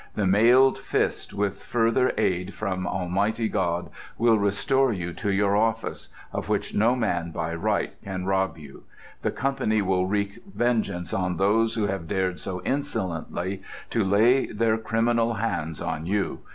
[0.15, 6.09] The mailed fist, with further aid from Almighty God, will restore you to your office,
[6.33, 8.85] of which no man by right can rob you.
[9.21, 13.61] The company will wreak vengeance on those who have dared so insolently
[13.91, 16.39] to lay their criminal hands on you.